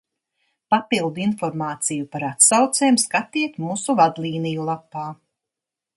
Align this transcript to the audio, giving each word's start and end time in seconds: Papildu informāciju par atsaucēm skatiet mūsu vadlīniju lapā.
Papildu 0.73 1.21
informāciju 1.25 2.07
par 2.15 2.25
atsaucēm 2.29 2.99
skatiet 3.05 3.61
mūsu 3.67 3.97
vadlīniju 4.03 4.67
lapā. 4.71 5.05